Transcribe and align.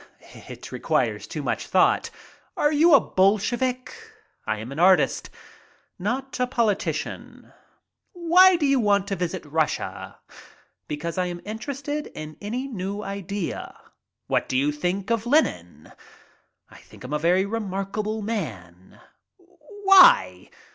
"It 0.33 0.71
requires 0.71 1.27
too 1.27 1.43
much 1.43 1.67
thought." 1.67 2.09
"Are 2.57 2.73
you 2.73 2.95
a 2.95 2.99
Bolshevik?" 2.99 3.93
"I 4.47 4.57
am 4.57 4.71
an 4.71 4.79
artist, 4.79 5.29
not 5.99 6.39
a 6.39 6.47
politician." 6.47 7.53
"Why 8.13 8.55
do 8.55 8.65
you 8.65 8.79
want 8.79 9.07
to 9.09 9.15
visit 9.15 9.45
Russia?" 9.45 10.17
"Because 10.87 11.19
I 11.19 11.27
am 11.27 11.39
interested 11.45 12.07
in 12.15 12.35
any 12.41 12.67
new 12.67 13.03
idea." 13.03 13.77
"What 14.25 14.49
do 14.49 14.57
you 14.57 14.71
think 14.71 15.11
of 15.11 15.27
Lenin?" 15.27 15.91
"I 16.67 16.77
think 16.79 17.03
him 17.03 17.13
a 17.13 17.19
very 17.19 17.45
remarkable 17.45 18.23
man." 18.23 18.99
"Why?" 19.83 20.49